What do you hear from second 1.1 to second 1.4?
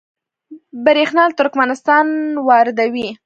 له